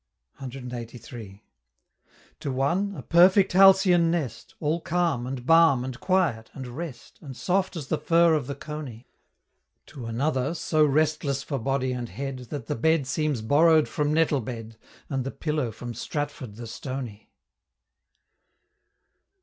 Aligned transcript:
CLXXXIII. 0.39 1.41
To 2.39 2.51
one, 2.51 2.95
a 2.95 3.03
perfect 3.03 3.51
Halcyon 3.53 4.09
nest, 4.09 4.55
All 4.59 4.81
calm, 4.81 5.27
and 5.27 5.45
balm, 5.45 5.85
and 5.85 5.99
quiet, 5.99 6.49
and 6.55 6.65
rest, 6.69 7.19
And 7.21 7.37
soft 7.37 7.75
as 7.75 7.85
the 7.85 7.99
fur 7.99 8.33
of 8.33 8.47
the 8.47 8.55
cony 8.55 9.05
To 9.85 10.07
another, 10.07 10.55
so 10.55 10.83
restless 10.83 11.43
for 11.43 11.59
body 11.59 11.91
and 11.91 12.09
head, 12.09 12.39
That 12.49 12.65
the 12.65 12.73
bed 12.75 13.05
seems 13.05 13.43
borrow'd 13.43 13.87
from 13.87 14.11
Nettlebed, 14.11 14.75
And 15.07 15.23
the 15.23 15.29
pillow 15.29 15.71
from 15.71 15.93
Stratford 15.93 16.55
the 16.55 16.65
Stony! 16.65 17.29